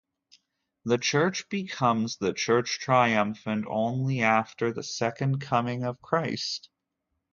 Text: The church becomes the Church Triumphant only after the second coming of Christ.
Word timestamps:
The 0.83 0.97
church 0.97 1.47
becomes 1.47 2.17
the 2.17 2.33
Church 2.33 2.79
Triumphant 2.79 3.67
only 3.69 4.21
after 4.21 4.73
the 4.73 4.81
second 4.81 5.41
coming 5.41 5.83
of 5.83 6.01
Christ. 6.01 6.69